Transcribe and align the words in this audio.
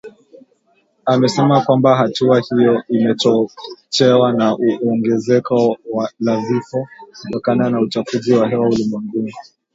amesema 1.05 1.61
kwamba 1.61 1.95
hatua 1.95 2.39
hiyo 2.41 2.83
imechochewa 2.89 4.33
na 4.33 4.53
ongezeko 4.91 5.77
la 6.19 6.37
vifo 6.37 6.87
kutokana 7.23 7.69
na 7.69 7.79
uchafuzi 7.81 8.33
wa 8.33 8.47
hewa 8.49 8.67
ulimwenguni 8.69 9.33